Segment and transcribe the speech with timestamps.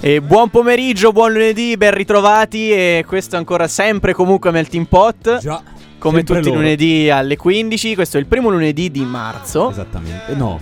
[0.00, 5.38] E buon pomeriggio, buon lunedì, ben ritrovati e questo è ancora sempre comunque Melting Pot.
[5.38, 5.60] Già.
[5.98, 9.70] Come tutti i lunedì alle 15, questo è il primo lunedì di marzo.
[9.70, 10.34] Esattamente.
[10.34, 10.60] No.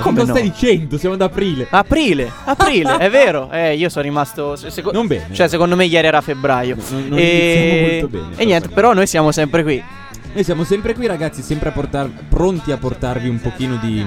[0.00, 0.38] Come Cosa no?
[0.38, 0.98] stai dicendo?
[0.98, 1.66] Siamo ad aprile.
[1.70, 3.50] Aprile, aprile, è vero.
[3.50, 4.54] Eh, io sono rimasto.
[4.56, 5.28] se- seco- Non bene.
[5.32, 6.76] Cioè, secondo me ieri era febbraio.
[6.90, 9.82] Non- non iniziamo molto bene, E niente, però noi siamo sempre qui.
[10.34, 14.06] Noi siamo sempre qui, ragazzi, sempre a portar- pronti a portarvi un pochino di.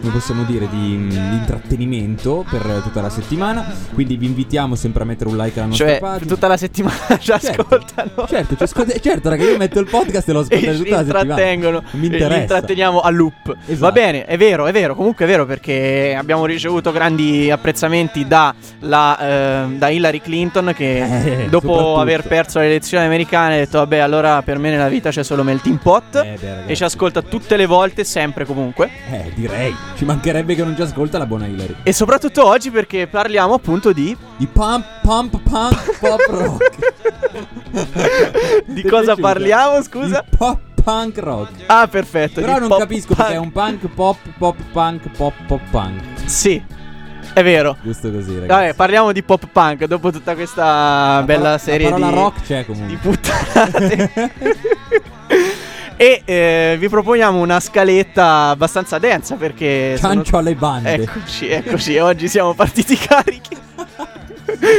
[0.00, 3.64] Come possiamo dire, di, mm, di intrattenimento per tutta la settimana.
[3.94, 6.30] Quindi vi invitiamo sempre a mettere un like alla nostra Cioè, pagina.
[6.34, 7.60] tutta la settimana ci Certo.
[7.62, 8.26] ascoltano.
[8.28, 11.20] Certo, ci ascolt- certo, raga, io metto il podcast e lo ascolto tutta la settimana.
[11.22, 11.82] intrattengono.
[11.92, 12.40] Mi e Li interessa.
[12.40, 13.56] intratteniamo a loop.
[13.66, 13.78] Esatto.
[13.78, 14.94] Va bene, è vero, è vero.
[14.94, 20.94] Comunque è vero perché abbiamo ricevuto grandi apprezzamenti da, la, eh, da Hillary Clinton che
[20.96, 25.10] Eh, dopo aver perso le elezioni americane ha detto vabbè allora per me nella vita
[25.10, 26.16] c'è solo melting pot.
[26.16, 26.70] Eh, beh, ragazzi.
[26.72, 28.90] e ci ascolta tutte le volte, sempre comunque.
[29.10, 29.74] Eh, direi.
[29.96, 31.76] Ci mancherebbe che non ci ascolta la buona Hillary.
[31.82, 34.16] E soprattutto oggi perché parliamo appunto di...
[34.36, 36.76] Di pump, pump, punk, pop rock.
[38.66, 39.20] Di Ti è cosa piaciuta?
[39.20, 40.24] parliamo, scusa?
[40.28, 41.50] Di pop punk rock.
[41.66, 42.40] Ah, perfetto.
[42.40, 43.18] Però di non pop capisco punk.
[43.18, 46.00] perché è un punk pop pop punk pop pop punk.
[46.26, 46.62] Sì,
[47.32, 47.76] è vero.
[47.82, 48.46] Giusto così, ragazzi.
[48.46, 50.64] Vabbè, parliamo di pop punk dopo tutta questa
[51.16, 52.96] La bella paro- serie la parola di, rock c'è di comunque.
[52.98, 54.32] puttanate.
[55.96, 59.96] e eh, vi proponiamo una scaletta abbastanza densa perché...
[59.96, 60.94] sono- Ciancio alle bande.
[60.94, 63.56] Eccoci, eccoci, oggi siamo partiti carichi.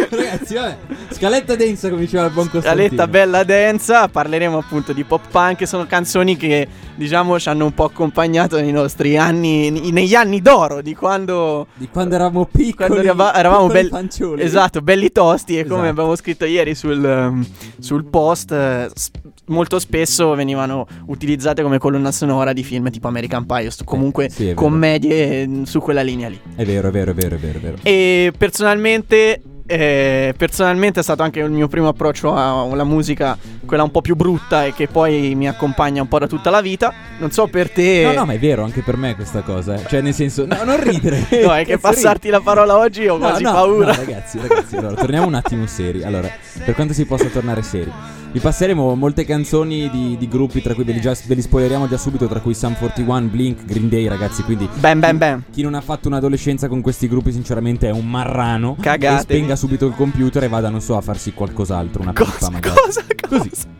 [0.10, 0.78] Ragazzi, vabbè.
[1.12, 2.86] Scaletta densa come diceva il buon Costantino.
[2.86, 7.74] Scaletta bella densa, parleremo appunto di pop punk, sono canzoni che diciamo ci hanno un
[7.74, 11.68] po' accompagnato nei nostri anni, negli anni d'oro di quando...
[11.76, 12.76] Di quando eravamo piccoli.
[12.90, 14.42] Quando eravamo, eravamo belli, fanciulli.
[14.42, 15.90] esatto, belli tosti e come Esatto.
[15.92, 17.46] abbiamo scritto ieri sul, ehm,
[17.80, 19.12] sul post, eh, s-
[19.48, 24.30] molto spesso venivano utilizzate come colonna sonora di film tipo American Pie o st- comunque
[24.30, 24.56] sì, è vero.
[24.62, 26.40] commedie eh, su quella linea lì.
[26.56, 27.78] È vero, è vero, è vero, è vero, è vero.
[27.84, 33.92] E personalmente, eh, personalmente è stato anche il mio primo approccio alla musica, quella un
[33.92, 36.94] po' più brutta e che poi mi accompagna un po' da tutta la vita.
[37.20, 38.04] Non so per te.
[38.06, 39.76] No, no, ma è vero anche per me questa cosa.
[39.76, 39.86] eh.
[39.88, 41.26] Cioè, nel senso, no, non ridere.
[41.44, 43.86] No, è che passarti la parola oggi ho No, quasi no, paura.
[43.88, 46.04] no, ragazzi, ragazzi, allora, torniamo un attimo seri.
[46.04, 46.30] Allora,
[46.66, 47.92] per quanto si possa tornare seri,
[48.38, 51.88] vi passeremo molte canzoni di, di gruppi, tra cui ve li, già, ve li spoileriamo
[51.88, 54.44] già subito, tra cui Sum 41, Blink, Green Day, ragazzi.
[54.44, 55.44] Quindi, Bam, bam, bam.
[55.52, 58.76] chi non ha fatto un'adolescenza con questi gruppi, sinceramente, è un marrano.
[58.80, 59.16] Cagatevi.
[59.16, 62.76] E spenga subito il computer e vada, non so, a farsi qualcos'altro, una Cosa, magari.
[62.76, 63.38] cosa, cosa?
[63.50, 63.77] Così.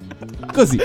[0.54, 0.80] Così.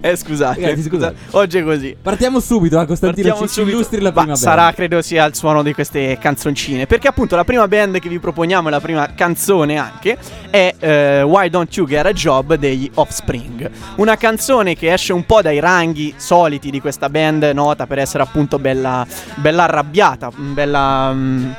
[0.00, 1.16] Eh, scusate, Ragazzi, scusate.
[1.30, 1.96] Oggi è così.
[2.00, 3.28] Partiamo subito, a Costantino.
[3.28, 3.76] Partiamo Ci, ci subito.
[3.76, 4.74] illustri la Ma prima sarà, band.
[4.74, 6.86] credo sia il suono di queste canzoncine.
[6.86, 10.18] Perché appunto la prima band che vi proponiamo, e la prima canzone anche,
[10.50, 13.70] è eh, Why Don't You Get a Job degli Offspring.
[13.96, 18.22] Una canzone che esce un po' dai ranghi soliti di questa band, nota per essere
[18.22, 21.12] appunto bella, bella arrabbiata, bella...
[21.12, 21.50] mm,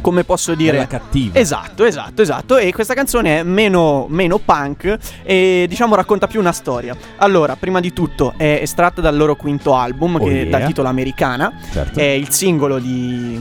[0.00, 0.72] come posso dire?
[0.72, 1.38] Bella cattiva.
[1.38, 2.56] Esatto, esatto, esatto.
[2.56, 6.96] E questa canzone è meno, meno punk e diciamo racconta più una storia.
[7.16, 10.50] Allora, prima di tutto è estratta dal loro quinto album Oh che yeah.
[10.58, 11.52] dal titolo Americana.
[11.72, 11.98] Certo.
[11.98, 13.38] È il singolo di,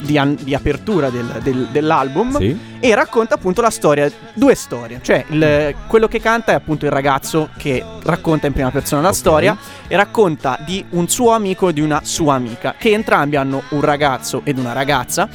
[0.00, 2.36] di an- di apertura del- del- dell'album.
[2.38, 2.72] Sì.
[2.80, 4.98] E racconta appunto la storia, due storie.
[5.02, 9.08] Cioè, il- quello che canta è appunto il ragazzo che racconta in prima persona la
[9.08, 9.14] Ok.
[9.14, 9.56] storia
[9.88, 13.80] e racconta di un suo amico e di una sua amica, che entrambi hanno un
[13.80, 15.28] ragazzo ed una ragazza,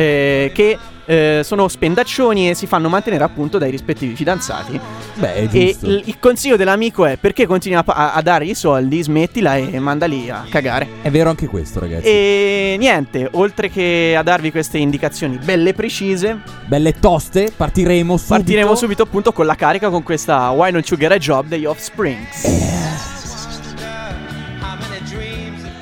[0.00, 4.80] eh, che eh, sono spendaccioni e si fanno mantenere appunto dai rispettivi fidanzati.
[5.14, 9.02] Beh, E il, il consiglio dell'amico è perché continui a, pa- a, dare i soldi,
[9.02, 10.88] smettila e mandali a cagare.
[11.02, 12.06] È vero anche questo, ragazzi.
[12.06, 18.34] E niente, oltre che a darvi queste indicazioni belle precise, Belle toste, partiremo subito.
[18.36, 21.64] partiremo subito appunto con la carica con questa Why Don't You Get a Job degli
[21.64, 22.42] Offsprings.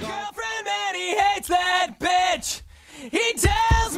[0.00, 2.62] Girlfriend man, he hates that bitch.
[3.10, 3.97] He tells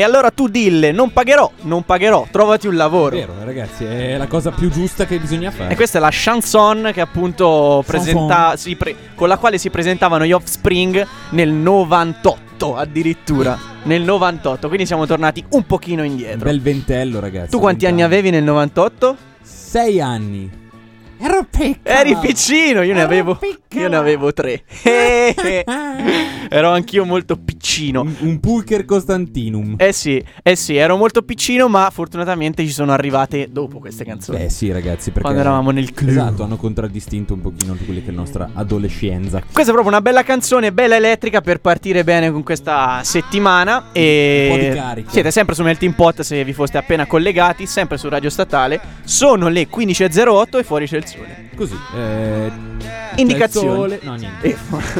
[0.00, 3.16] E allora tu dille, non pagherò, non pagherò, trovati un lavoro.
[3.16, 5.74] Vero, ragazzi, è la cosa più giusta che bisogna fare.
[5.74, 10.32] E questa è la chanson che appunto presenta- pre- con la quale si presentavano gli
[10.32, 13.58] Offspring nel 98 addirittura.
[13.82, 16.44] Nel 98, quindi siamo tornati un pochino indietro.
[16.48, 17.50] Bel ventello, ragazzi.
[17.50, 19.16] tu quanti anni avevi nel 98?
[19.42, 20.50] Sei anni.
[21.22, 21.78] Ero piccolo.
[21.82, 23.38] Eri piccino, io ne avevo,
[23.72, 24.62] io ne avevo tre.
[26.52, 28.00] Ero anch'io molto piccino.
[28.00, 29.74] Un, un Pulcher Costantinum.
[29.76, 34.38] Eh sì, eh sì, ero molto piccino, ma fortunatamente ci sono arrivate dopo queste canzoni.
[34.38, 36.10] Beh, sì, ragazzi, perché Quando eravamo nel club.
[36.10, 39.38] Esatto, hanno contraddistinto un pochino quella che è la nostra adolescenza.
[39.40, 43.90] Questa è proprio una bella canzone, bella elettrica per partire bene con questa settimana.
[43.92, 45.10] E Un po' di carica.
[45.10, 48.80] siete sempre su Melting Pot se vi foste appena collegati, sempre su Radio Statale.
[49.04, 51.48] Sono le 15.08 e fuori c'è il sole.
[51.54, 51.76] Così.
[51.96, 54.00] Eh, sole.
[54.02, 54.46] No, niente.
[54.48, 54.56] Eh,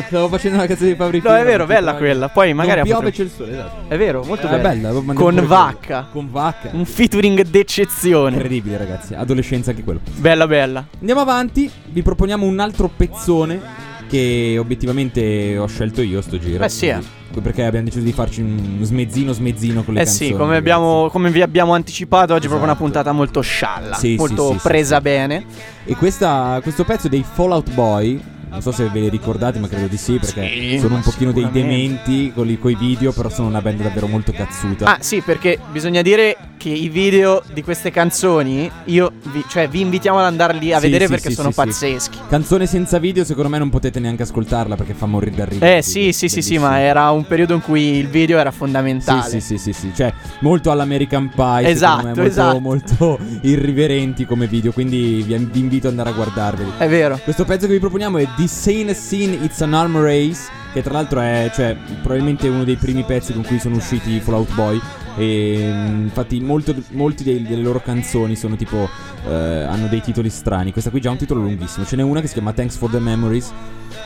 [0.07, 2.29] Stavo facendo una canzone di Fabri No, è vero, bella quella.
[2.29, 3.89] Poi magari Non piove potrebbe- c'è il sole, esatto.
[3.93, 4.69] È vero, molto È bella.
[4.91, 5.79] bella, Con Vacca.
[5.87, 6.07] quello.
[6.13, 6.71] Con Vacca.
[6.73, 8.35] Un featuring d'eccezione.
[8.35, 9.15] Incredibile, ragazzi.
[9.15, 10.01] Adolescenza anche quello.
[10.17, 10.87] Bella bella.
[10.99, 11.71] Andiamo avanti.
[11.85, 13.89] Vi proponiamo un altro pezzone.
[14.09, 16.65] Che obiettivamente ho scelto io sto giro.
[16.65, 16.99] Eh sì, eh.
[17.41, 20.31] Perché abbiamo deciso di farci un smezzino smezzino con le Eh canzoni.
[20.31, 22.85] sì, come, abbiamo, come vi abbiamo anticipato, oggi è proprio una Esatto.
[22.85, 23.95] puntata molto scialla.
[23.97, 25.45] Sì, molto sì, sì, presa bene.
[25.85, 28.21] E questa- questo pezzo dei Fallout Boy.
[28.51, 31.31] Non so se ve li ricordate, ma credo di sì, perché Sì, sono un pochino
[31.33, 34.85] dei dementi con i video, però sono una band davvero molto cazzuta.
[34.87, 39.81] Ah, sì, perché bisogna dire che i video di queste canzoni, io vi, cioè, vi
[39.81, 42.19] invitiamo ad andarli a Sì, vedere sì, perché sono pazzeschi.
[42.29, 45.79] Canzone senza video, secondo me non potete neanche ascoltarla perché fa morire da ridere.
[45.79, 49.23] Eh sì, sì, sì, sì, ma era un periodo in cui il video era fondamentale.
[49.31, 52.61] Sì, sì, sì, sì, cioè molto all'American Pie, Esatto, me, molto, esatto.
[52.61, 56.73] molto irriverenti come video, quindi vi, vi invito ad andare a guardarveli.
[56.77, 57.19] È vero.
[57.25, 60.95] Questo pezzo che vi proponiamo è The Sane Scene It's an Arm Race, che tra
[60.95, 64.81] l'altro è cioè, probabilmente uno dei primi pezzi con cui sono usciti Fallout Boy.
[65.19, 68.89] E mm, infatti molto- molti dei- delle loro canzoni sono tipo
[69.29, 70.73] eh, hanno dei titoli strani.
[70.73, 71.85] Questa qui già ha un titolo lunghissimo.
[71.85, 73.53] Ce n'è una che si chiama Thanks for the Memories.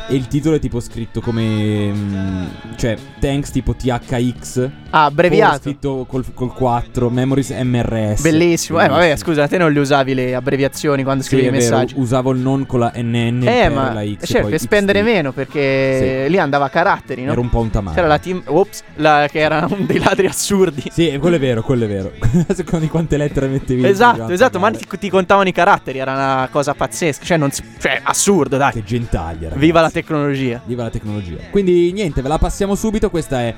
[0.07, 1.43] E il titolo è tipo scritto come.
[1.91, 2.45] mm,
[2.77, 4.69] cioè, thanks tipo THX.
[4.91, 5.63] Ah, abbreviato.
[5.63, 8.21] Scritto col, col 4, Memories MRS.
[8.21, 8.81] Bellissimo.
[8.81, 11.77] Eh, vabbè, scusa, te non le usavi le abbreviazioni quando Sì, scrivevi è i vero,
[11.77, 11.95] messaggi.
[11.97, 14.27] usavo il non con la NN Eh, ma la X.
[14.27, 15.09] certo, per spendere XT.
[15.11, 17.33] meno perché lì andava a caratteri, no?
[17.33, 17.97] Era un po' un tamale.
[17.97, 18.43] C'era la team.
[18.45, 20.83] Ops, la- che era un dei ladri assurdi.
[20.93, 22.13] Sì, quello è vero, quello è vero.
[22.55, 23.87] Secondo di quante lettere mettevi?
[23.87, 27.25] Esatto, esatto, ma ti, ti contavano i caratteri, era una cosa pazzesca.
[27.25, 28.73] Cioè, non cioè assurdo, dai.
[28.73, 29.59] Che gentaglia, ragazzi.
[29.59, 30.61] Viva la tecnologia.
[30.67, 31.37] Viva la tecnologia.
[31.51, 33.09] Quindi niente, ve la passiamo subito.
[33.09, 33.55] Questa è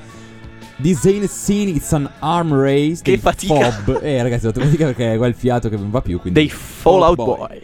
[0.77, 3.01] Design Scene It's an Arm Race.
[3.01, 3.71] Che fatica.
[3.71, 3.99] Fob.
[4.01, 6.19] Eh, ragazzi, ho fatica perché è qua il fiato che non va più.
[6.19, 7.57] Quindi Dei Fallout Boy.
[7.57, 7.61] I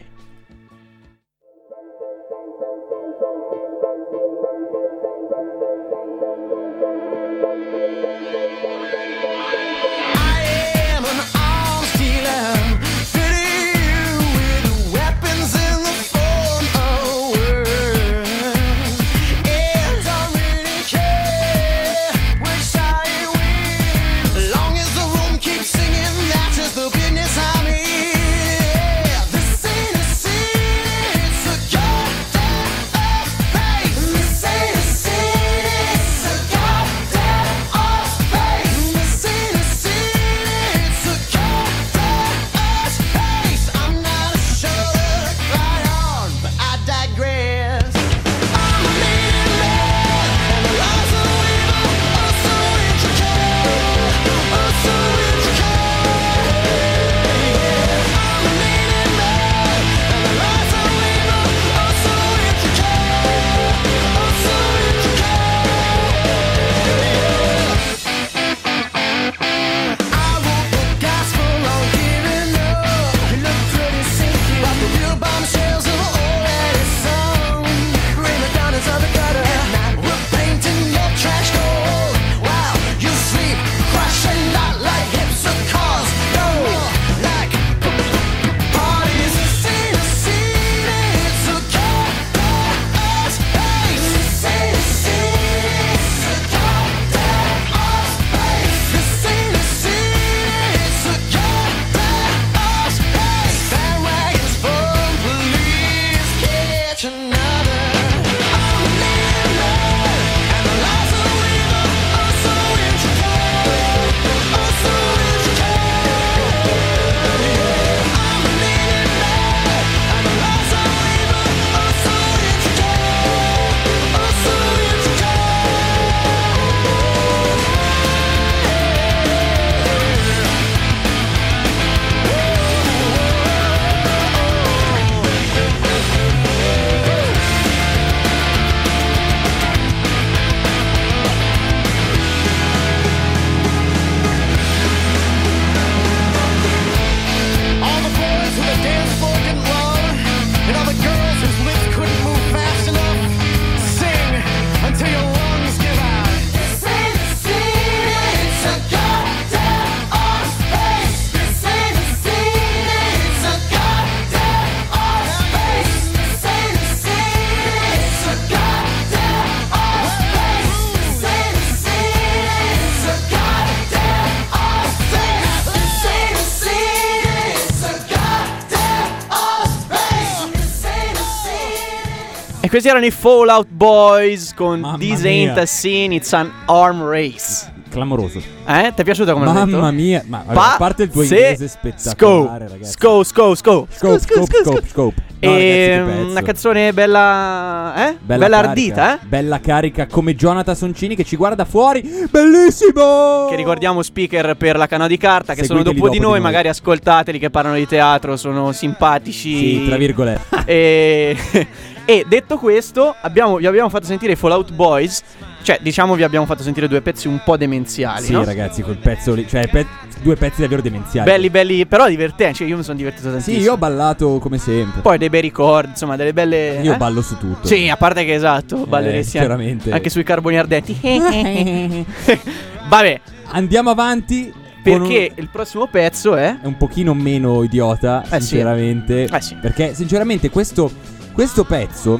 [182.73, 185.23] questi erano i Fallout Boys con Mamma This.
[185.25, 187.71] Ain't a Scene, It's an Arm Race.
[187.91, 188.39] Clamoroso.
[188.39, 188.91] Eh?
[188.95, 189.77] Ti è piaciuta come l'ho detto?
[189.77, 190.23] Mamma mia.
[190.25, 192.93] Ma allora, a parte il tuo inglese spettacolare, ragazzi.
[192.93, 193.93] Scope, scope, scope.
[193.95, 195.22] Scope, scope, scope, scope.
[195.43, 196.29] No, ragazzi, E che pezzo.
[196.31, 198.09] una canzone bella.
[198.09, 198.17] Eh?
[198.21, 199.25] Bella, carica, ardita, eh?
[199.25, 202.01] Bella carica come Jonathan Soncini che ci guarda fuori.
[202.29, 203.47] Bellissimo!
[203.49, 206.37] Che ricordiamo speaker per la cano di carta, che sono Seguiteli dopo di dopo noi,
[206.37, 206.51] di noi.
[206.51, 209.57] magari ascoltateli che parlano di teatro, sono simpatici.
[209.57, 210.63] Sì, tra virgolette.
[210.65, 211.37] E,
[212.05, 215.21] e detto questo, abbiamo- vi abbiamo fatto sentire i Fallout Boys.
[215.63, 218.25] Cioè, diciamo, vi abbiamo fatto sentire due pezzi un po' demenziali.
[218.25, 218.43] Sì, no?
[218.43, 219.87] ragazzi, quel pezzo lì, cioè pe-
[220.21, 221.29] due pezzi davvero demenziali.
[221.29, 222.57] Belli, belli, però divertenti.
[222.57, 223.57] Cioè, io mi sono divertito tantissimo.
[223.57, 224.99] Sì, io ho ballato come sempre.
[225.01, 226.79] Poi dei bei ricordi, insomma, delle belle.
[226.83, 226.97] Io eh?
[226.97, 227.65] ballo su tutto.
[227.65, 229.91] Sì, a parte che esatto, balleresti anche- sinceramente.
[229.91, 230.99] anche sui carboni ardenti.
[232.89, 233.21] Vabbè,
[233.55, 234.51] Andiamo avanti.
[234.83, 236.59] con un- perché il prossimo pezzo è.
[236.61, 238.47] è un pochino meno idiota, Eh sì.
[238.47, 239.23] sinceramente.
[239.31, 239.55] Eh sì.
[239.61, 240.91] Perché, sinceramente, questo,
[241.31, 242.19] questo pezzo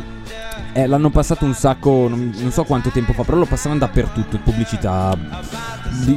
[0.73, 4.39] eh, l'hanno passato un sacco, non, non so quanto tempo fa, però lo passavano dappertutto,
[4.43, 5.17] pubblicità,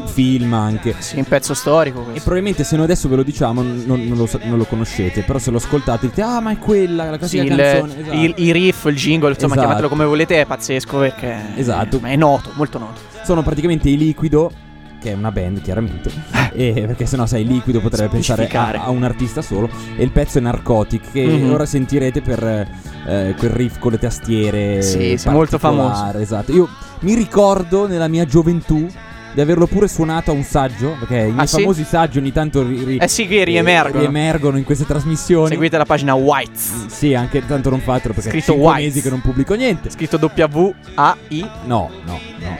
[0.07, 0.95] film anche.
[0.99, 2.21] Sì, un pezzo storico E questo.
[2.23, 5.51] probabilmente se noi adesso ve lo diciamo non, non lo, non lo conoscete, però se
[5.51, 8.01] lo ascoltate dite ah ma è quella, la Sì, classica il, canzone.
[8.01, 8.17] Esatto.
[8.17, 9.61] il- i riff, il jingle, insomma, Esatto.
[9.61, 11.37] chiamatelo come volete, è pazzesco perché.
[11.57, 11.99] Esatto.
[12.01, 13.01] Ma è noto, molto noto.
[13.25, 14.51] Sono praticamente i Liquido,
[15.01, 16.11] che è una band chiaramente,
[16.53, 20.39] e perché sennò sai Liquido potrebbe pensare a, a un artista solo, e il pezzo
[20.39, 21.53] è Narcotic, che Mhm.
[21.53, 22.43] ora sentirete per
[23.07, 24.83] eh, quel riff con le tastiere.
[24.83, 26.69] Sì, sì, molto particolare, Esatto, io
[27.01, 28.87] mi ricordo nella mia gioventù
[29.37, 31.61] di averlo pure suonato a un saggio, perché i Ah, sì?
[31.61, 34.01] famosi saggi ogni tanto ri- ri- Eh sì, che riemergono.
[34.01, 35.49] riemergono in queste trasmissioni.
[35.51, 36.87] Seguite la pagina Whites.
[36.87, 38.85] Sì, anche tanto non fatelo perché Scritto è Whites.
[38.87, 39.91] mesi che non pubblico niente.
[39.91, 41.47] Scritto W-A-I.
[41.67, 42.57] No, no, no.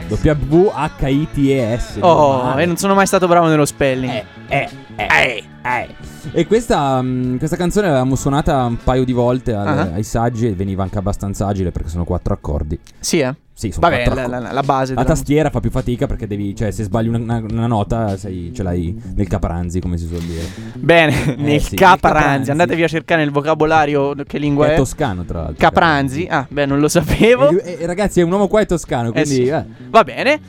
[0.87, 1.97] W-H-I-T-E-S.
[2.01, 4.11] Oh, e non sono mai stato bravo nello spelling.
[4.13, 5.95] Eh, eh, eh, eh.
[6.31, 9.89] E questa, mm, questa canzone l'avevamo suonata un paio di volte al- Ah.
[9.93, 12.77] ai saggi e veniva anche abbastanza agile perché sono quattro accordi.
[12.99, 13.33] Sì, eh.
[13.57, 14.93] Sì, sono Vabbè, quattro la, la- la base.
[14.93, 18.15] La della tastiera fa più fatica perché devi, cioè, se sbagli una, una- una nota
[18.15, 20.43] sei- ce l'hai nel capranzi, come si suol dire.
[20.75, 21.99] Bene, nel Eh sì, nel capranzi.
[21.99, 22.51] capranzi.
[22.51, 24.73] Andatevi a cercare nel vocabolario che lingua è.
[24.73, 25.55] è toscano, tra l'altro.
[25.57, 26.27] Capranzi.
[26.29, 27.49] Ah, beh, non lo sapevo.
[27.49, 29.29] E, e- ragazzi, è un uomo qua è toscano, Eh quindi.
[29.33, 29.47] sì.
[29.47, 29.65] eh.
[29.89, 30.39] Va bene.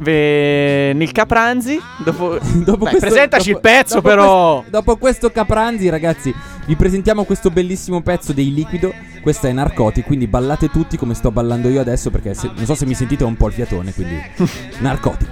[0.00, 1.78] Ve- Nel Capranzi.
[2.04, 2.38] Dopo.
[2.64, 4.54] Dopo Beh, questo- presentaci dopo- il pezzo, dopo però.
[4.56, 6.34] questo- dopo questo Capranzi, ragazzi,
[6.66, 8.92] vi presentiamo questo bellissimo pezzo dei Liquido.
[9.22, 12.74] Questa è Narcoti, quindi ballate tutti come sto ballando io adesso, perché se- non so
[12.74, 14.16] se mi sentite ho un po' il fiatone, quindi
[14.80, 15.28] Narcotic.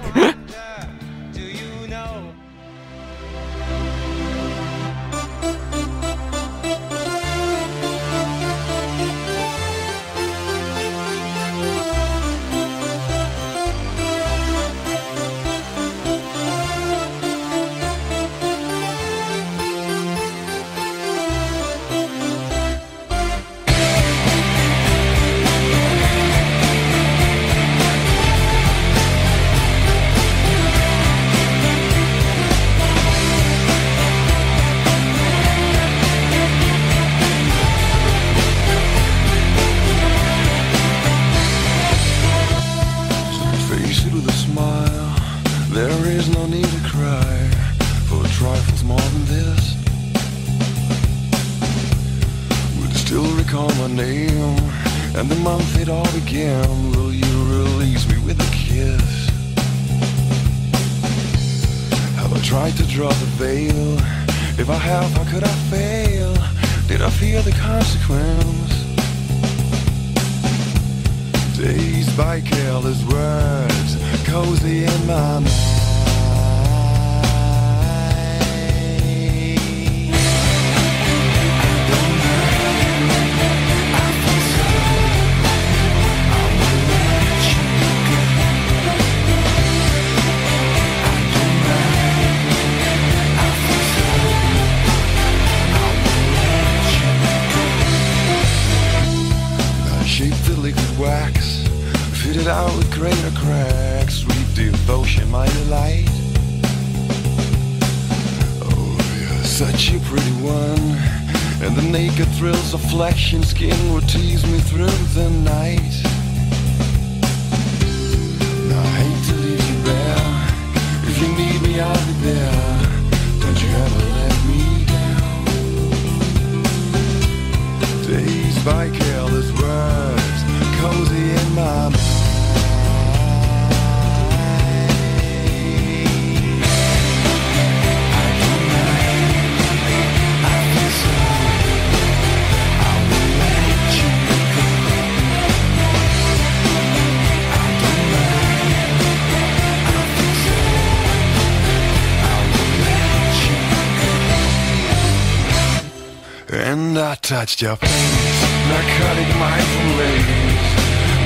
[157.53, 160.65] Touched your face, narcotic mindful ways,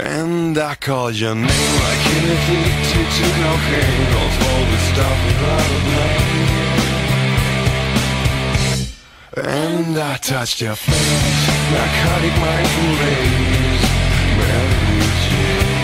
[0.00, 5.80] And I called your name like an addicted to cocaine, all the stuff without a
[5.92, 6.56] name.
[9.36, 13.82] And I touched your face, narcotic mindful ways,
[14.38, 15.76] Mary Jane.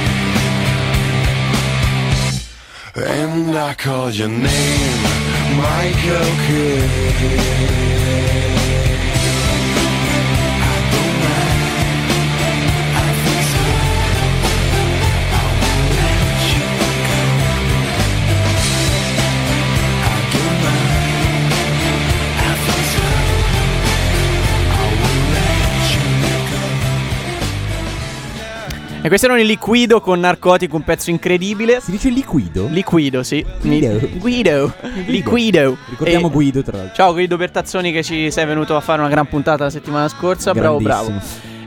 [2.94, 5.32] And I called your name,
[5.62, 8.62] Michael Kidd.
[29.05, 31.81] E questo erano i Liquido con Narcotico, un pezzo incredibile.
[31.81, 32.69] Si dice liquido?
[32.69, 33.45] Liquido, sì.
[33.61, 33.99] Guido.
[34.19, 34.75] Guido.
[35.07, 35.77] Liquido.
[35.91, 36.95] Ricordiamo E- Guido tra l'altro.
[36.95, 40.53] Ciao Guido Bertazzoni che ci sei venuto a fare una gran puntata la settimana scorsa.
[40.53, 41.12] Bravo, bravo.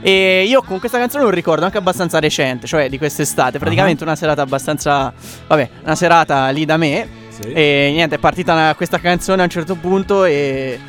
[0.00, 3.58] E io con questa canzone ho un ricordo anche abbastanza recente, cioè di quest'estate.
[3.58, 5.12] Praticamente una serata abbastanza.
[5.46, 7.06] Vabbè, una serata lì da me.
[7.28, 7.52] Sì.
[7.52, 10.80] E niente, è partita una- questa canzone a un certo punto e.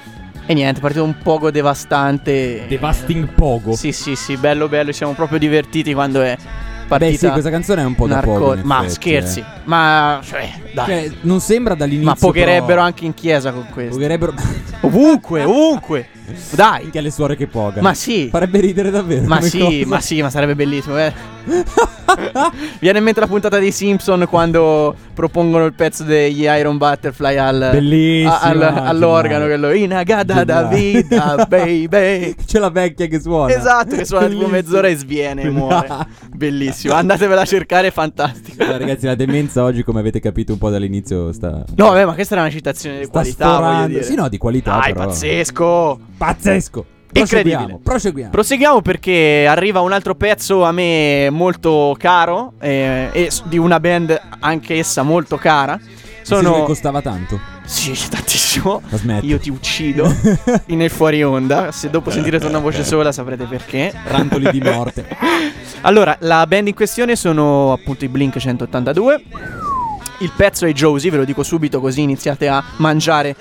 [0.50, 2.66] E niente, è partito un poco devastante.
[2.68, 3.76] Devasting Pogo.
[3.76, 4.92] Sì, sì, sì, bello, bello.
[4.92, 7.18] Ci siamo proprio divertiti quando è Beh partita.
[7.28, 8.58] sì, questa canzone è un po' da narco- poco.
[8.64, 9.44] Ma effetti, scherzi, eh.
[9.66, 10.22] ma.
[10.24, 10.86] Cioè, dai.
[10.86, 12.10] Cioè, non sembra dall'inizio.
[12.10, 13.96] ma pogherebbero però- anche in chiesa con questo.
[13.96, 14.34] Pogherebbero
[14.82, 16.08] Ovunque, ovunque.
[16.52, 16.84] Dai.
[16.86, 17.82] anche alle suore che poga.
[17.82, 18.30] Ma sì.
[18.32, 19.28] Farebbe ridere davvero.
[19.28, 19.86] Ma sì, cosa.
[19.88, 20.98] ma sì, ma sarebbe bellissimo.
[20.98, 21.14] eh.
[22.80, 27.70] Viene in mente la puntata dei Simpson quando propongono il pezzo degli Iron Butterfly al,
[27.72, 29.46] Bellissima, al- all'organo.
[29.46, 32.36] Quello Inagada da vita, baby.
[32.46, 33.54] C'è la vecchia che suona.
[33.54, 35.88] Esatto, che suona tipo mezz'ora e sviene e muore.
[36.34, 36.94] Bellissimo.
[36.94, 38.62] Andatevela a cercare, è fantastico.
[38.64, 41.64] Allora, ragazzi, la demenza oggi, come avete capito un po' dall'inizio, sta.
[41.76, 44.04] No, vabbè, ma questa era una citazione di sta qualità.
[44.04, 44.80] Sì, no, di qualità.
[44.80, 45.06] Dai, però.
[45.06, 46.00] pazzesco.
[46.18, 46.86] Pazzesco.
[47.20, 47.80] Incredibile.
[47.84, 48.32] Proseguiamo.
[48.32, 48.82] Proseguiamo.
[48.82, 54.76] Perché arriva un altro pezzo a me molto caro eh, e di una band anche
[54.76, 55.80] essa molto cara.
[56.22, 56.42] Sono...
[56.42, 57.40] Sono costava tanto.
[57.64, 58.82] Sì, tantissimo.
[59.22, 60.14] Io ti uccido
[60.68, 61.72] nel fuori onda.
[61.72, 63.94] Se dopo sentirete una voce sola saprete perché.
[64.06, 65.06] Rantoli di morte.
[65.82, 69.24] Allora, la band in questione sono appunto i Blink 182.
[70.20, 73.36] Il pezzo è Josie, ve lo dico subito così iniziate a mangiare,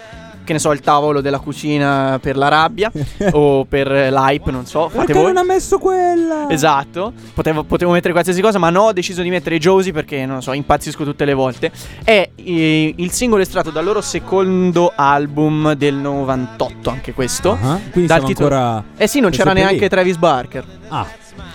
[0.47, 2.91] che ne so, il tavolo della cucina per la rabbia
[3.33, 5.25] o per l'hype, non so, fate Perché voi.
[5.33, 6.49] non ha messo quella?
[6.49, 10.41] Esatto, potevo, potevo mettere qualsiasi cosa, ma no, ho deciso di mettere Josie perché non
[10.41, 11.71] so, impazzisco tutte le volte.
[12.03, 17.59] È eh, il singolo estratto dal loro secondo album del 98, anche questo.
[17.61, 18.85] Ah, quindi Dal titolo- ancora.
[18.97, 19.89] Eh sì, non c'era neanche lì.
[19.89, 20.65] Travis Barker.
[20.89, 21.07] Ah.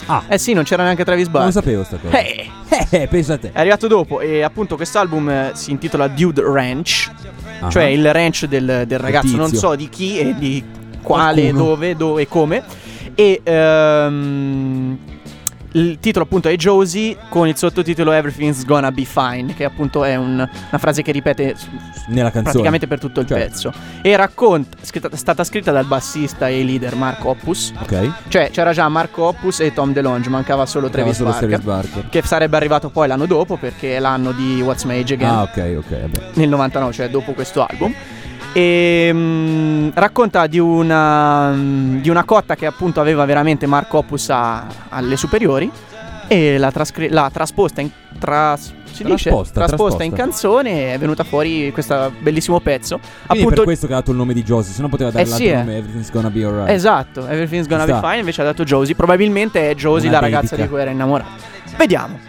[0.08, 0.24] Ah.
[0.28, 1.62] Eh sì, non c'era neanche Travis non lo Barker.
[1.63, 2.17] sapevo sta cosa.
[2.20, 2.50] Eh,
[2.89, 3.52] Eh, pensa a te.
[3.54, 7.10] è arrivato dopo e appunto quest'album eh, si intitola Dude Ranch,
[7.60, 7.70] Ah.
[7.70, 9.70] cioè il ranch del, del ragazzo, non tizio.
[9.70, 10.63] so di chi e di
[11.04, 11.63] quale, Qualcuno.
[11.65, 12.63] dove, dove e come.
[13.13, 14.98] E ehm,
[15.74, 20.16] il titolo appunto è Josie con il sottotitolo Everything's Gonna Be Fine, che appunto è
[20.16, 21.56] un- una frase che ripete
[22.08, 22.44] Nella canzone.
[22.44, 23.44] praticamente per tutto il Certo.
[23.46, 23.74] pezzo.
[24.02, 27.72] E racconta, scritta- è stata scritta dal bassista e leader Mark Hoppus.
[27.80, 28.12] Ok.
[28.28, 31.60] Cioè c'era già Marco Hoppus e Tom DeLonge, mancava solo Mancava Travis solo Barker.
[31.62, 32.10] Travis Barker.
[32.10, 35.42] Che sarebbe arrivato poi l'anno dopo perché è l'anno di What's My Age Again Ah,
[35.44, 36.20] ok, ok, vabbè.
[36.34, 37.94] nel 99, cioè dopo questo album.
[38.54, 44.30] E mm, racconta di una, mm, di una cotta che appunto aveva veramente Mark Opus
[44.30, 45.72] a- alle superiori
[46.28, 49.30] e l'ha, trascri- l'ha trasposta in tras- si dice?
[49.30, 50.48] Trasposta, trasposta in trasposta.
[50.50, 52.98] canzone e è venuta fuori questo bellissimo pezzo.
[53.00, 55.24] Quindi appunto per questo che ha dato il nome di Josie, se no poteva dare
[55.24, 55.56] Eh l'altro sì, eh.
[55.58, 56.70] nome Everything's Gonna Be Alright.
[56.72, 58.00] Esatto, Everything's Gonna Be.
[58.02, 58.96] Fine, invece ha dato Josie.
[58.96, 60.64] Probabilmente è Josie Una la ragazza dedica.
[60.64, 61.30] di cui era innamorato.
[61.78, 62.20] Vediamo.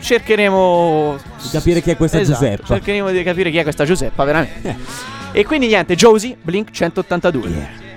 [0.00, 2.66] Cercheremo Di capire chi è questa Esatto, Giuseppa.
[2.66, 4.76] Cercheremo di capire chi è questa Giuseppa, veramente.
[5.32, 7.50] e quindi niente, Josie, Blink 182.
[7.50, 7.87] Yeah,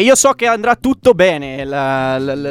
[0.00, 1.64] io so che andrà tutto bene.
[1.64, 2.50] La, la- la-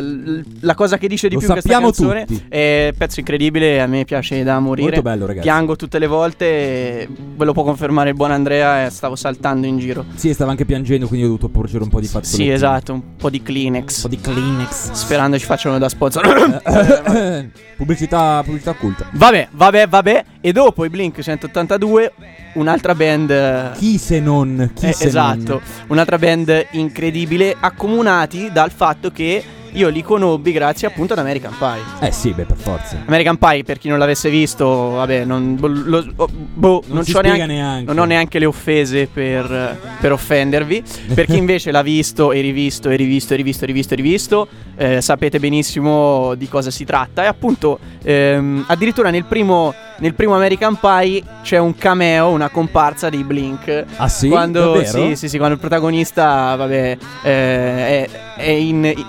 [0.61, 2.45] la cosa che dice di Lo più questa canzone tutti.
[2.49, 3.81] è pezzo incredibile.
[3.81, 4.87] A me piace da morire.
[4.87, 5.45] Molto bello, ragazzi.
[5.45, 7.07] Piango tutte le volte.
[7.35, 8.85] Ve lo può confermare il buon Andrea.
[8.85, 10.05] e Stavo saltando in giro.
[10.15, 12.43] Sì, stava anche piangendo, quindi ho dovuto porgere un po' di fazzoletti.
[12.43, 12.93] Sì, esatto.
[12.93, 13.95] Un po' di Kleenex.
[13.95, 14.91] Un po' di Kleenex.
[14.91, 16.61] Sperando ci facciano da sponsor.
[17.77, 19.07] pubblicità, pubblicità occulta.
[19.13, 20.23] vabbè, vabbè, vabbè.
[20.41, 22.13] E dopo i Blink 182,
[22.59, 23.73] un'altra band.
[23.77, 24.71] Chi se non?
[24.75, 25.61] Chi Eh, se esatto, non?
[25.87, 29.43] un'altra band incredibile, accomunati dal fatto che
[29.73, 32.07] io li conobbi grazie appunto ad American Pie.
[32.07, 32.97] Eh sì, beh, per forza.
[33.05, 37.45] American Pie, per chi non l'avesse visto, vabbè, non, lo- oh, boh, Non non neanche,
[37.45, 37.85] neanche.
[37.85, 40.83] non ho neanche le offese per, per offendervi.
[41.13, 44.47] Per chi invece l'ha visto e rivisto e rivisto e rivisto e rivisto e rivisto,
[44.75, 47.23] eh, sapete benissimo di cosa si tratta.
[47.23, 53.09] E appunto, ehm, addirittura nel primo, nel primo American Pie c'è un cameo, una comparsa
[53.09, 53.85] dei Blink.
[53.97, 54.29] Ah sì?
[54.29, 59.05] Quando, sì, sì, sì, quando il protagonista, vabbè, eh, è, è in, i-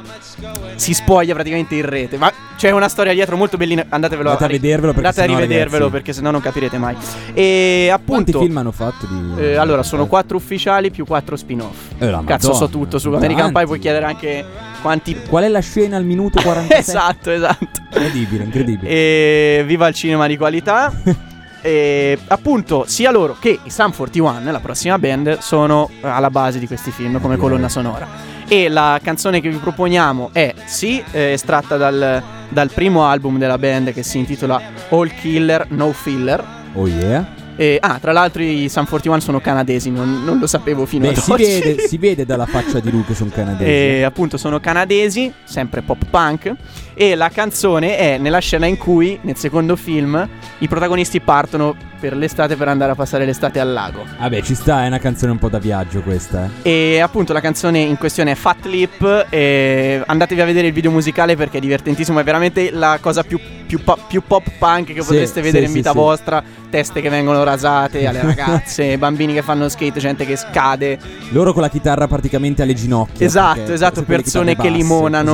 [0.77, 2.17] si spoglia praticamente in rete.
[2.17, 3.85] Ma c'è una storia dietro molto bellina.
[3.89, 6.97] Andatevelo Andate a ri- vedervelo perché andate a rivedervelo ragazzi- perché sennò non capirete mai.
[7.35, 8.41] E Quanti appunto.
[8.41, 9.43] film hanno fatto di...
[9.43, 11.93] eh, allora, sono quattro ufficiali più quattro spin-off.
[11.99, 13.65] Eh, Cazzo, so Madonna, tutto su American Pie.
[13.65, 14.45] Puoi chiedere anche
[14.83, 15.17] quanti.
[15.29, 16.79] Qual è la scena al minuto 47?
[16.79, 17.81] esatto, esatto.
[17.93, 18.89] Incredibile, incredibile.
[18.91, 20.93] E viva il cinema di qualità.
[21.63, 26.67] e appunto, sia loro che i Sum 41, la prossima band, sono alla base di
[26.67, 28.07] questi film come colonna sonora.
[28.49, 33.59] E la canzone che vi proponiamo è sì, eh, estratta dal, dal primo album della
[33.59, 36.45] band che si intitola All Killer No Filler.
[36.73, 37.39] Oh yeah.
[37.61, 41.11] E, ah, tra l'altro i Sum 41 sono canadesi, non, non lo sapevo fino Beh,
[41.11, 41.45] ad si oggi.
[41.45, 43.71] vede, si vede dalla faccia di lui che sono canadesi.
[43.71, 46.55] E appunto sono canadesi, sempre pop punk.
[47.01, 52.15] E la canzone è nella scena in cui, nel secondo film, i protagonisti partono per
[52.15, 54.05] l'estate per andare a passare l'estate al lago.
[54.19, 56.51] Vabbè, ci sta, è una canzone un po' da viaggio questa.
[56.61, 56.93] eh.
[56.97, 59.29] E appunto la canzone in questione è Fat Lip.
[59.31, 62.21] E andatevi a vedere il video musicale perché è divertentissimo.
[62.21, 65.71] È veramente la cosa più, più po- più pop punk che Sì, potreste vedere sì,
[65.71, 66.43] in vita sì, vostra.
[66.69, 70.99] Teste che vengono rasate alle ragazze, bambini che fanno skate, gente che scade.
[71.31, 73.25] Loro con la chitarra praticamente alle ginocchia.
[73.25, 75.33] Esatto, esatto, persone che limonano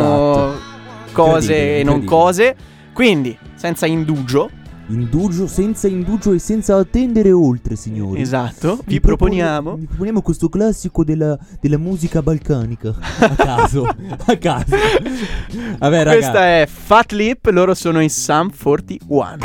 [0.52, 0.74] esatto.
[1.22, 2.55] Cose e non cose.
[2.92, 4.50] Quindi, senza indugio,
[4.88, 8.20] Indugio, senza indugio e senza attendere oltre, signori.
[8.20, 12.94] esatto, vi, Vi proponiamo Vi proponiamo questo classico della, della musica balcanica.
[13.18, 14.76] A caso, a caso.
[15.79, 16.12] Vabbè, raga.
[16.12, 19.38] Questa è Fat Lip, loro sono in Sum 41.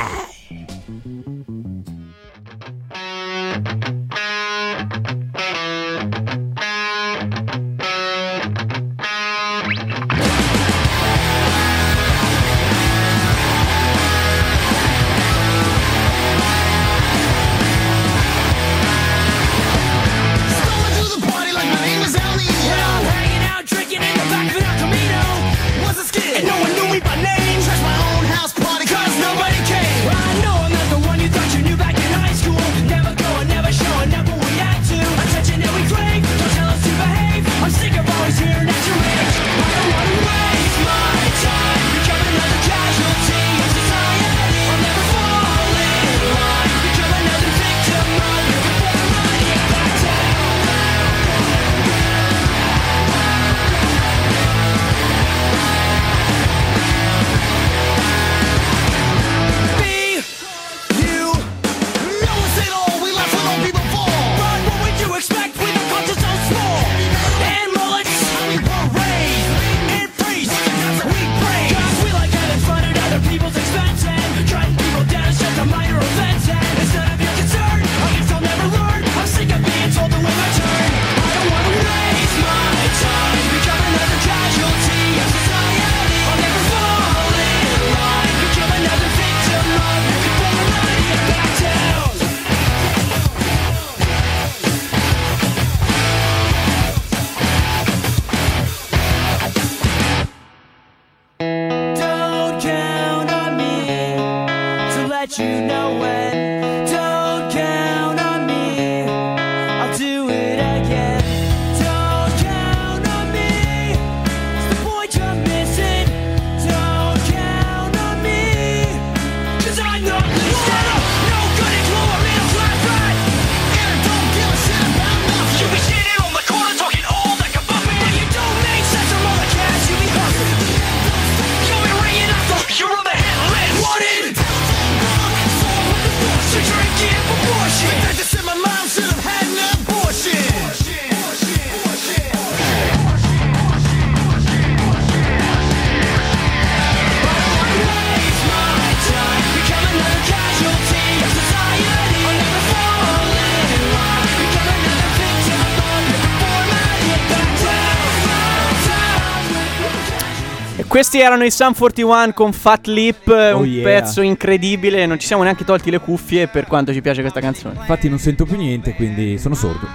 [161.01, 163.83] Questi erano i Sun 41 con Fat Lip, Oh un yeah.
[163.83, 165.07] pezzo incredibile.
[165.07, 167.73] Non ci siamo neanche tolti le cuffie per quanto ci piace questa canzone.
[167.79, 169.87] Infatti non sento più niente, quindi sono sordo.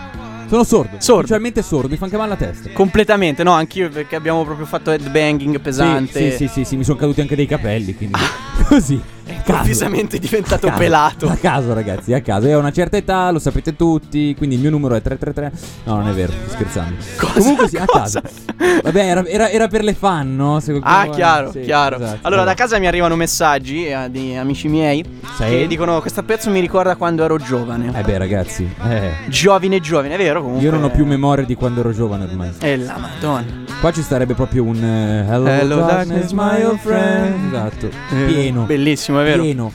[0.49, 0.97] Sono sordo.
[0.99, 1.21] Sordo.
[1.21, 2.71] Ufficialmente sordo, mi fa anche male la testa.
[2.73, 6.31] Completamente, no, anch'io perché abbiamo proprio fatto headbanging pesante.
[6.31, 8.19] Sì, sì, sì, sì, sì, mi sono caduti anche dei capelli, quindi
[8.67, 9.01] così.
[9.29, 10.79] Improvvisamente diventato caso.
[10.79, 11.29] pelato.
[11.29, 12.47] A caso, ragazzi, a caso.
[12.47, 15.53] Io ho una certa età, lo sapete tutti, quindi il mio numero è 333.
[15.85, 16.95] No, non è vero, scherzando.
[17.35, 18.21] Comunque sì, a Cosa?
[18.21, 18.35] caso.
[18.83, 20.57] Vabbè, era, era- era per le fan, no?
[20.57, 20.63] Ah,
[21.05, 21.97] vuole- chiaro, sì, chiaro.
[21.97, 22.19] esatto.
[22.23, 25.05] allora, da casa mi arrivano messaggi eh, di amici miei
[25.37, 25.45] Sì?
[25.45, 27.93] che dicono: Questo pezzo mi ricorda quando ero giovane.
[27.95, 29.11] Eh beh, ragazzi, eh.
[29.29, 30.65] Giovine, giovane, è vero comunque.
[30.65, 32.53] Io non ho più memoria di quando ero giovane ormai.
[32.61, 33.65] E la madonna.
[33.81, 37.53] Qua ci starebbe proprio un eh, Hello, Hello, darkness, my old friend.
[37.53, 37.89] Esatto.
[38.27, 38.63] Pieno.
[38.63, 39.43] Bellissimo, è vero.
[39.43, 39.73] Pieno.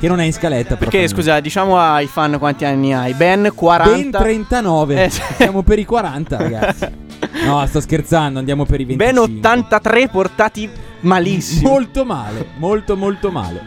[0.00, 0.76] Che non è in scaletta.
[0.76, 3.12] Perché, scusa, diciamo ai fan quanti anni hai?
[3.12, 3.92] Ben 40.
[3.92, 5.04] Ben 39.
[5.04, 5.10] Eh.
[5.10, 6.88] Siamo per i 40, ragazzi.
[7.44, 9.28] No, sto scherzando, andiamo per i 25.
[9.28, 11.68] Ben 83 portati malissimo.
[11.68, 13.62] Molto male, molto molto male.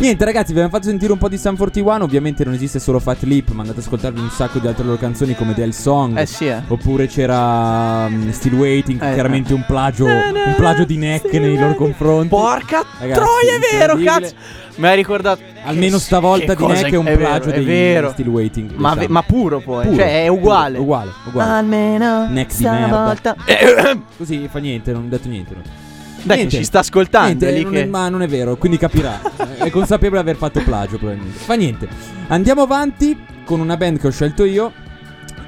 [0.00, 3.00] Niente ragazzi, vi abbiamo fatto sentire un po' di Sun 41 Ovviamente non esiste solo
[3.00, 6.16] Fat Lip Ma andate ad ascoltarvi un sacco di altre loro canzoni Come Del Song
[6.16, 6.62] Eh sì, eh.
[6.68, 11.74] Oppure c'era um, Still Waiting Eh, Chiaramente un plagio Un plagio di neck nei loro
[11.74, 14.34] confronti Porca Ragazzi, troia, è vero, cazzo.
[14.76, 15.42] Mi hai ricordato.
[15.64, 18.10] Almeno stavolta di neck è un plagio è dei.
[18.12, 19.12] Still Waiting Ma, diciamo.
[19.12, 19.84] ma puro poi.
[19.86, 20.78] Puro, cioè, è puro, uguale.
[20.78, 23.34] Uguale, uguale Almeno Neck di merda.
[24.16, 25.87] Così fa niente, non ho detto niente no.
[26.22, 26.56] Dai, Niente.
[26.56, 27.44] ci sta ascoltando.
[27.46, 27.82] Niente, non che...
[27.82, 29.20] è- ma non è vero, quindi capirà.
[29.58, 31.38] è consapevole di aver fatto plagio, probabilmente.
[31.38, 31.88] Fa niente.
[32.28, 34.72] Andiamo avanti con una band che ho scelto io.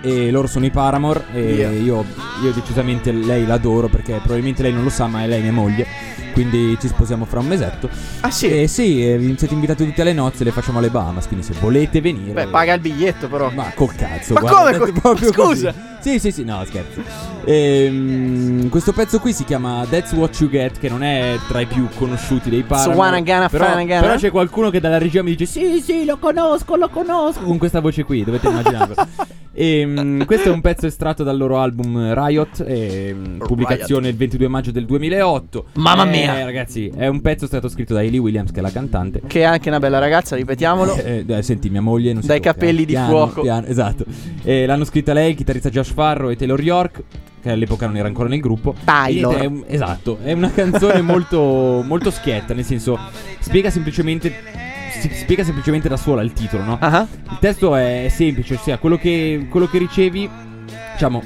[0.02, 1.24] E loro sono i Paramore.
[1.32, 1.70] E Yeah.
[1.72, 2.04] io,
[2.42, 5.86] io decisamente lei l'adoro perché probabilmente lei non lo sa, ma è lei mia moglie.
[6.32, 7.88] Quindi ci sposiamo fra un mesetto.
[8.20, 8.62] Ah, sì.
[8.62, 11.26] E sì, siete invitati tutti alle nozze, le facciamo alle Bahamas.
[11.26, 12.32] Quindi se volete venire.
[12.32, 13.50] Beh, paga il biglietto, però.
[13.50, 15.72] Ma col cazzo, Ma guarda, come col- proprio scusa?
[15.72, 15.88] così.
[16.00, 17.02] Sì, sì, sì, no, scherzo.
[17.44, 21.66] Ehm, questo pezzo qui si chiama That's What You Get, che non è tra i
[21.66, 23.22] più conosciuti dei Paramore.
[23.22, 26.88] gonna però, però c'è qualcuno che dalla regia mi dice Sì, sì, lo conosco, lo
[26.88, 28.94] conosco Con questa voce qui, dovete immaginarlo
[29.52, 34.70] Ehm, Questo è un pezzo estratto dal loro album Riot ehm, Pubblicazione il 22 maggio
[34.70, 36.44] del 2008 Mamma Eh, mia.
[36.44, 39.44] Ragazzi, è un pezzo stato scritto da Hayley Williams, che è la cantante Che è
[39.44, 40.94] anche una bella ragazza, ripetiamolo.
[40.96, 42.86] eh, eh, senti, mia moglie non si Dai tocca, capelli eh.
[42.86, 43.40] di Piano, fuoco.
[43.42, 44.04] piano, esatto.
[44.44, 47.02] Eh, l'hanno scritta lei, il chitarrista Josh Farro e Taylor York,
[47.42, 48.74] che all'epoca non era ancora nel gruppo.
[48.84, 49.34] Taylor.
[49.34, 52.96] E è un- esatto, è una canzone molto, molto schietta, nel senso,
[53.40, 54.32] spiega semplicemente.
[54.90, 56.79] Si spiega semplicemente da sola il titolo, no?
[56.81, 60.29] Ah, Il testo è semplice, ossia quello che, quello che ricevi,
[60.92, 61.22] diciamo,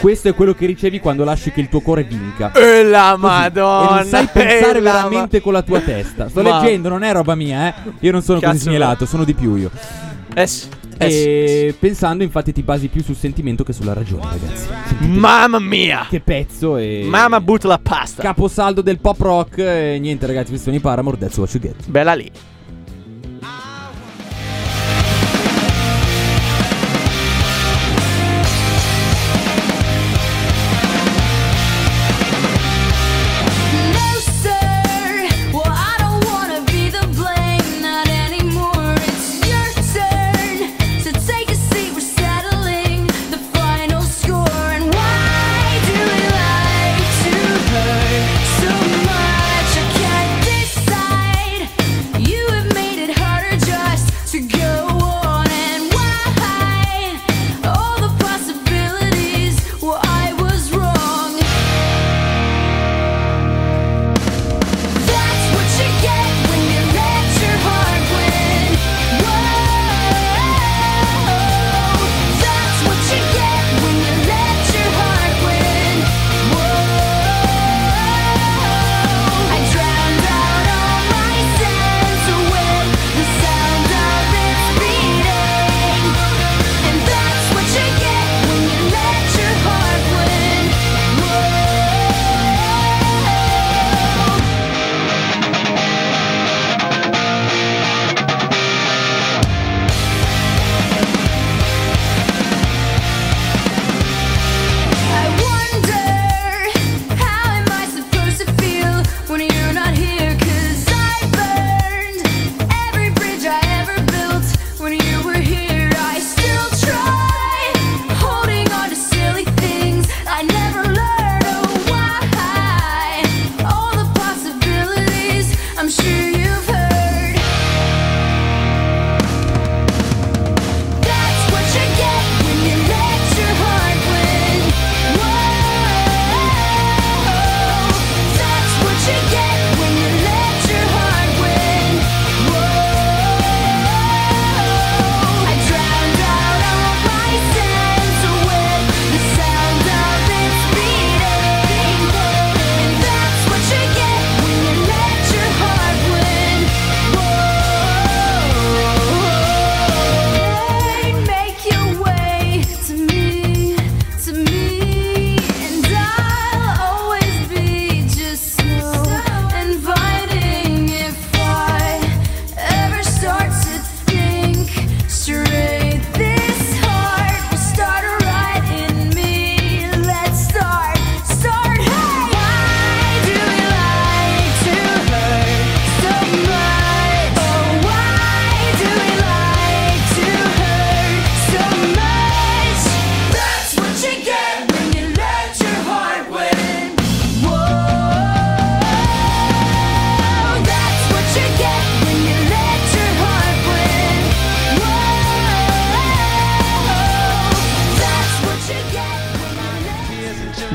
[0.00, 2.52] questo è quello che ricevi quando lasci che il tuo cuore vinca.
[2.52, 3.22] E la Così.
[3.22, 3.90] madonna.
[3.90, 6.28] E non sai pensare veramente con la tua testa.
[6.28, 7.74] Sto Ma- leggendo, non è roba mia, eh.
[8.00, 9.70] Io non sono Cazzo, così segnalato, sono di più io.
[9.72, 14.22] ma- eh sì, e eh pensando, infatti, ti basi più sul sentimento che sulla ragione,
[14.24, 14.66] ragazzi.
[14.86, 16.06] Sentite Mamma mia.
[16.08, 17.04] che pezzo e.
[17.06, 18.22] Mamma butta la pasta.
[18.22, 19.58] Caposaldo del pop rock.
[19.58, 21.18] E niente, ragazzi, questi sono i Paramore.
[21.18, 21.74] That's what you get.
[21.88, 22.30] Bella lì.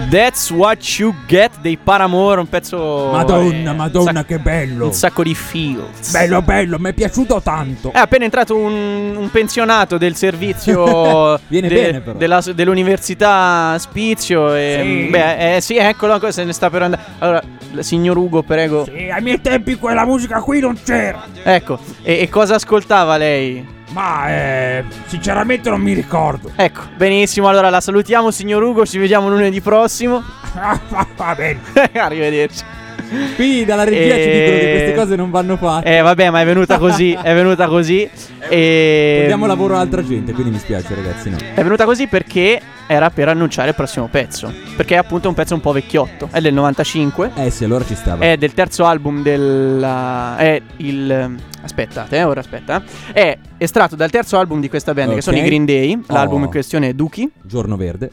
[0.10, 3.10] That's What You Get dei Paramore, un pezzo...
[3.12, 4.86] Madonna, eh, madonna, un sac- che bello.
[4.86, 6.12] Un sacco di feels.
[6.12, 7.92] Bello, bello, mi è piaciuto tanto.
[7.92, 12.18] È appena entrato un, un pensionato del servizio Viene bene, però.
[12.18, 14.54] della- dell'università Spizio.
[14.54, 15.10] E, Sì.
[15.10, 17.02] Beh, eh, sì, eccolo, se ne sta per andare.
[17.20, 17.42] Allora,
[17.80, 18.86] signor Ugo, prego.
[18.86, 21.24] Sì, ai miei tempi quella musica qui non c'era.
[21.44, 23.74] Ecco, e, e cosa ascoltava lei?
[23.96, 26.52] Ma eh, sinceramente non mi ricordo.
[26.54, 27.48] Ecco, benissimo.
[27.48, 28.86] Allora la salutiamo, signor Ugo.
[28.86, 30.22] Ci vediamo lunedì prossimo.
[31.16, 31.62] Va bene.
[31.96, 32.64] Arrivederci.
[33.36, 35.98] Qui dalla regia ci E- dicono che queste cose non vanno fatte.
[35.98, 37.12] Eh, vabbè, ma è venuta così.
[37.14, 38.10] È venuta così.
[38.48, 39.24] E.
[39.26, 41.32] Diamo lavoro a altra gente, quindi mi spiace, ragazzi.
[41.32, 41.38] No.
[41.56, 44.54] È venuta così perché era per annunciare il prossimo pezzo.
[44.76, 46.30] Perché è appunto un pezzo un po' vecchiotto.
[46.32, 47.32] È del 95.
[47.34, 48.24] Eh sì, allora ci stava.
[48.24, 50.36] È del terzo album della.
[50.38, 51.36] È il.
[51.64, 52.84] Aspettate, eh, ora aspetta.
[53.12, 55.16] È estratto dal terzo album di questa band, Ok.
[55.16, 56.00] che sono i Green Day.
[56.06, 56.46] L'album Oh.
[56.46, 57.30] in questione è Dookie.
[57.42, 58.12] Giorno verde.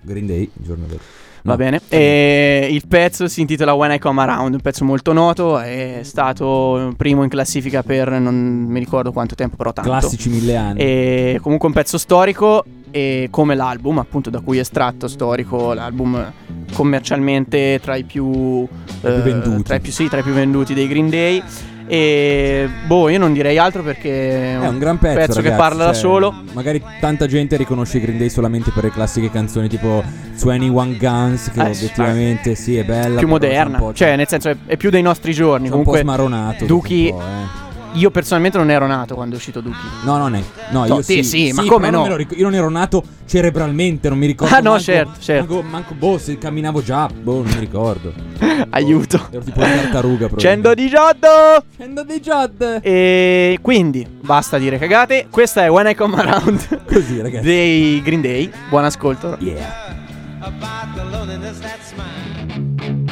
[0.00, 1.04] Green Day, giorno verde.
[1.44, 1.56] Va No.
[1.56, 1.80] bene.
[1.88, 5.58] E il pezzo si intitola When I Come Around, un pezzo molto noto.
[5.58, 8.34] È stato primo in classifica per non
[8.68, 9.90] mi ricordo quanto tempo, però tanto.
[9.90, 10.78] Classici mille anni.
[10.80, 12.64] E comunque un pezzo storico
[12.94, 16.30] e come l'album appunto da cui è estratto storico l'album
[16.74, 18.66] commercialmente tra i più,
[19.02, 19.62] eh, venduti.
[19.62, 21.42] tra i più, sì, tra i più venduti dei Green Day
[21.94, 25.92] e boh io non direi altro perché È un gran pezzo, che ragazzi, parla da
[25.92, 30.02] cioè, solo Magari tanta gente riconosce Green Day solamente per le classiche canzoni tipo
[30.42, 31.84] 21 Guns, che Eh, sì.
[31.84, 33.18] obiettivamente sì, è bella.
[33.18, 36.00] più moderna cioè nel senso è, è più dei nostri giorni c'è un po' comunque
[36.00, 36.64] smaronato.
[36.64, 37.14] Dookie-
[37.94, 40.42] io personalmente non ero nato quando è uscito Dookie No, non è.
[40.70, 42.02] No, No, io sì, sì, sì, ma come però non no?
[42.02, 44.54] me lo ric- io non ero nato cerebralmente, non mi ricordo.
[44.54, 45.54] Ah, no, manco- certo, certo.
[45.54, 48.12] Manco, manco- boh, se camminavo già, boh, non mi ricordo.
[48.70, 50.48] aiuto Ero tipo una tartaruga proprio.
[50.50, 51.26] 118
[51.74, 52.78] Scendo di Jod.
[52.82, 57.44] e quindi basta dire cagate questa è When I Come Around Così, ragazzi.
[57.44, 59.66] dei Green Day buon ascolto Yeah.
[60.40, 63.10] about the loneliness that's mine.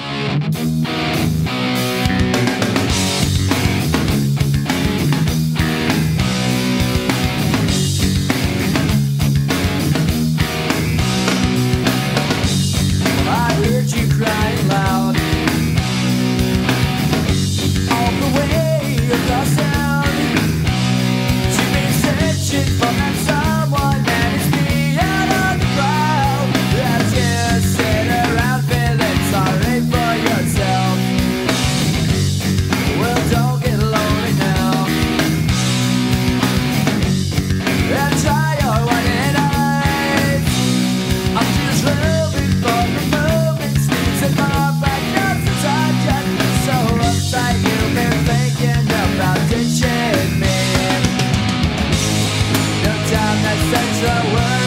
[54.03, 54.60] I away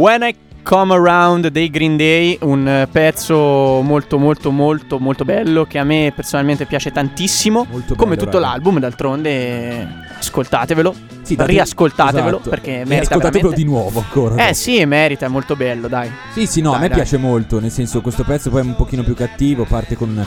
[0.00, 5.66] When I Come Around dei Green Day, un eh, pezzo molto molto molto molto bello
[5.66, 8.52] che a me personalmente piace tantissimo, Molto come bello, tutto raga.
[8.52, 9.86] l'album, d'altronde
[10.18, 10.94] ascoltatevelo.
[11.20, 12.48] Sì, date- riascoltatevelo esatto.
[12.48, 13.62] perché merita Riascoltatevelo veramente.
[13.62, 14.48] di nuovo ancora.
[14.48, 16.10] Eh sì, merita, è molto bello, dai.
[16.32, 16.96] Sì, sì, no, Dai, a me dai.
[16.96, 20.26] piace molto, nel senso questo pezzo poi è un pochino più cattivo, parte con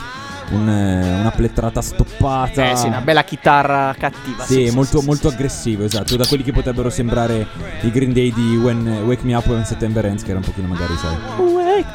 [0.50, 2.70] un, eh, una plettrata stoppata.
[2.70, 4.44] Eh sì, una bella chitarra cattiva.
[4.44, 7.46] Sì, sì, molto, sì, molto sì, aggressivo, esatto, da quelli che potrebbero sembrare
[7.82, 10.68] i Green Day di When, Wake Me Up When September Ends, che era un pochino
[10.68, 11.16] magari, sai.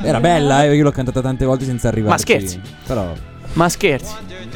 [0.04, 2.12] Era bella, eh, io l'ho cantata tante volte senza arrivare.
[2.12, 2.62] Ma scherzi?
[2.86, 3.14] Però,
[3.54, 4.14] Ma scherzi.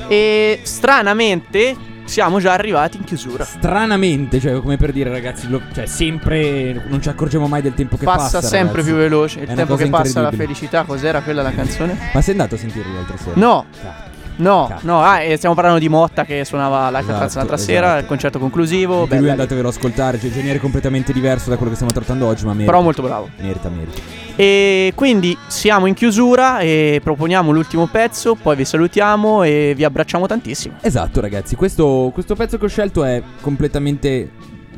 [0.07, 1.75] E stranamente
[2.05, 3.43] siamo già arrivati in chiusura.
[3.45, 7.97] stranamente, cioè, come per dire, ragazzi, lo- cioè, sempre non ci accorgiamo mai del tempo
[7.97, 8.39] che passa.
[8.39, 8.87] Passa sempre ragazzi.
[8.89, 9.39] più veloce.
[9.41, 11.97] Il tempo che passa la felicità, cos'era quella la canzone?
[12.13, 13.33] Ma sei andato a sentirlo l'altra sera?
[13.35, 14.11] No, Cacchio.
[14.37, 14.85] No, Cazzo.
[14.85, 15.01] no.
[15.03, 17.71] Ah, e stiamo parlando di Motta che suonava la Esatto, canzone l'altra esatto.
[17.71, 19.01] sera, il concerto conclusivo.
[19.03, 22.45] Anche lui andatevelo ad ascoltare, cioè genere completamente diverso da quello che stiamo trattando oggi,
[22.45, 22.71] ma merita.
[22.71, 23.29] Però molto bravo.
[23.39, 23.99] Merita, merita.
[24.35, 30.25] E quindi siamo in chiusura e proponiamo l'ultimo pezzo, poi vi salutiamo e vi abbracciamo
[30.25, 30.75] tantissimo.
[30.81, 34.29] Esatto, ragazzi, questo, questo pezzo che ho scelto è completamente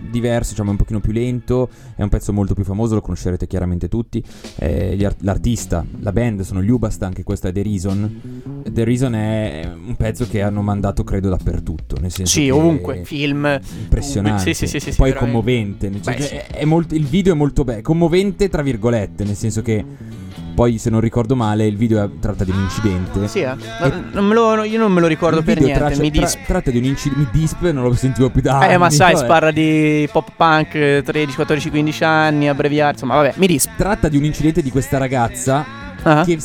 [0.09, 3.47] diverso, diciamo, è un pochino più lento, è un pezzo molto più famoso, lo conoscerete
[3.47, 4.23] chiaramente tutti.
[4.57, 8.21] Eh, art- l'artista, la band sono gli Ubast, anche questa è The Reason.
[8.69, 13.01] The Reason è un pezzo che hanno mandato credo dappertutto, nel senso Sì, che ovunque,
[13.05, 13.59] film.
[13.81, 14.53] impressionante.
[14.53, 15.19] Sì, sì, sì, Poi veramente.
[15.19, 15.89] commovente.
[15.89, 17.81] Beh, che è- è molto- il video è molto bello.
[17.81, 20.23] Commovente, tra virgolette, nel senso che.
[20.55, 23.27] Poi, se non ricordo male, il video tratta di un incidente.
[23.27, 23.53] Sì, eh.
[23.81, 26.11] No, non me lo- io non me lo ricordo Il per video niente, traccia- mi
[26.11, 27.27] tra- dis- tratta di un incidente.
[27.33, 28.65] Mi disp, non lo sentivo più da.
[28.69, 29.27] Eh, ma anni, sai, vabbè.
[29.27, 33.67] parla di pop punk eh, 13, 14, 15 anni, abbreviare, insomma, vabbè, mi dis.
[33.75, 35.65] Tratta di un incidente di questa ragazza
[36.03, 36.23] Ah.
[36.23, 36.39] che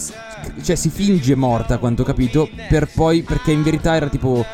[0.63, 4.45] cioè, si finge morta, a quanto ho capito, per poi perché in verità era tipo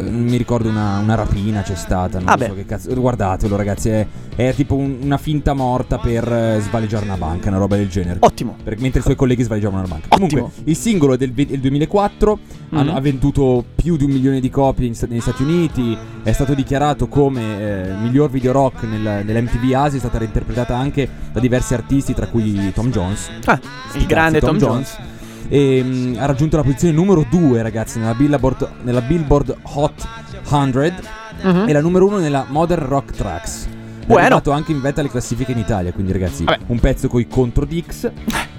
[0.00, 2.92] mi ricordo una, una rapina c'è stata, non Ah, so che cazzo.
[2.94, 4.06] Guardatelo, ragazzi, è,
[4.36, 8.18] è tipo un- una finta morta per eh, svaligiare una banca, una roba del genere.
[8.20, 8.56] Ottimo.
[8.62, 10.06] Per- mentre i suoi colleghi svaligiavano una banca.
[10.10, 10.28] Ottimo.
[10.42, 12.38] Comunque, il singolo è del il 2004,
[12.70, 12.96] hanno- Mhm.
[12.96, 17.06] ha venduto più di un milione di copie in negli Stati Uniti, è stato dichiarato
[17.08, 22.12] come eh, miglior video rock nel- nell'MTV Asia, è stata reinterpretata anche da diversi artisti,
[22.14, 23.30] tra cui Tom Jones.
[23.44, 23.58] Ah,
[23.94, 24.96] il grande cazzi, Tom, Jones.
[25.48, 30.06] E, mm, ha raggiunto la posizione numero 2, ragazzi, nella Billboard, nella Billboard Hot
[30.44, 31.02] 100
[31.42, 31.68] Mhm.
[31.68, 33.66] e la numero 1 nella Modern Rock Tracks.
[33.66, 34.22] È Bueno.
[34.22, 36.58] arrivato anche in vetta alle classifiche in Italia, quindi ragazzi, Vabbè.
[36.66, 38.10] un pezzo coi contro Dix.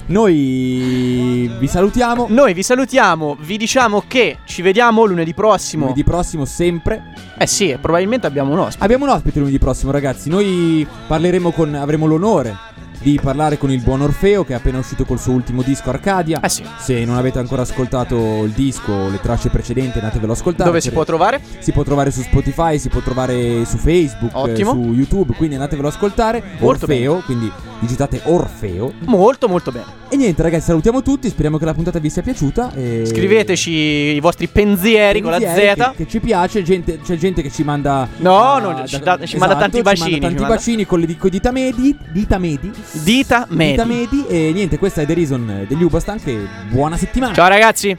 [0.08, 2.28] Noi vi salutiamo.
[2.30, 5.84] Noi vi salutiamo, vi diciamo che ci vediamo lunedì prossimo.
[5.84, 7.14] Lunedì prossimo sempre.
[7.38, 8.84] Eh sì, probabilmente abbiamo un ospite.
[8.84, 10.30] Abbiamo un ospite lunedì prossimo, ragazzi.
[10.30, 12.56] Noi parleremo con avremo l'onore
[13.00, 16.39] di parlare con il buon Orfeo che è appena uscito col suo ultimo disco Arcadia.
[16.41, 16.64] Eh sì.
[16.80, 20.70] Se non avete ancora ascoltato il disco o le tracce precedenti, andatevelo a ascoltare.
[20.70, 21.41] Dove si può trovare?
[21.60, 24.72] Si può trovare su Spotify, si può trovare su Facebook, Ottimo.
[24.72, 26.43] su YouTube, quindi andatevelo a ascoltare.
[26.60, 28.93] Molto Orfeo, quindi digitate Orfeo.
[29.06, 30.06] Molto molto bene.
[30.10, 31.28] E niente, ragazzi, salutiamo tutti.
[31.30, 32.72] Speriamo che la puntata vi sia piaciuta.
[32.74, 33.04] E...
[33.06, 35.43] Scriveteci i vostri pensieri con la Z.
[35.43, 38.08] Che, che ci piace, gente- c'è gente che ci manda.
[38.18, 41.00] No, ah, no, ci da- ci manda tanti ci bacini, Manda tanti manda- bacini con
[41.00, 41.98] le dita medi.
[42.12, 42.72] Dita medi.
[42.92, 43.72] Dita Medi.
[43.72, 44.26] Dita medi.
[44.28, 46.22] E niente, questa è The Reason degli Ubastan.
[46.22, 47.34] Che buona settimana.
[47.34, 47.96] Ciao ragazzi.